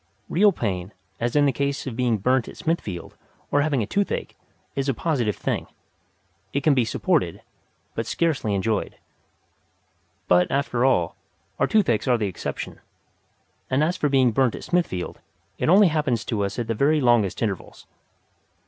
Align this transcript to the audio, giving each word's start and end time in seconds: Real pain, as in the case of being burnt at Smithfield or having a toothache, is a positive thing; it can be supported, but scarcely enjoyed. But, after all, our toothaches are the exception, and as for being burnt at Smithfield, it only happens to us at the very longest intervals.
Real 0.29 0.51
pain, 0.51 0.93
as 1.19 1.35
in 1.35 1.45
the 1.45 1.51
case 1.51 1.85
of 1.85 1.95
being 1.95 2.17
burnt 2.17 2.47
at 2.47 2.57
Smithfield 2.57 3.15
or 3.51 3.61
having 3.61 3.83
a 3.83 3.85
toothache, 3.85 4.35
is 4.75 4.89
a 4.89 4.95
positive 4.95 5.35
thing; 5.35 5.67
it 6.53 6.63
can 6.63 6.73
be 6.73 6.83
supported, 6.85 7.43
but 7.93 8.07
scarcely 8.07 8.55
enjoyed. 8.55 8.95
But, 10.27 10.49
after 10.49 10.83
all, 10.85 11.17
our 11.59 11.67
toothaches 11.67 12.07
are 12.07 12.17
the 12.17 12.25
exception, 12.27 12.79
and 13.69 13.83
as 13.83 13.95
for 13.95 14.09
being 14.09 14.31
burnt 14.31 14.55
at 14.55 14.63
Smithfield, 14.63 15.19
it 15.59 15.69
only 15.69 15.89
happens 15.89 16.25
to 16.25 16.43
us 16.45 16.57
at 16.57 16.65
the 16.65 16.73
very 16.73 16.99
longest 16.99 17.39
intervals. 17.43 17.85